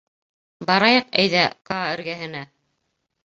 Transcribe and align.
Барайыҡ, 0.69 1.11
әйҙә, 1.23 1.43
Каа 1.71 1.93
эргәһенә. 1.97 2.43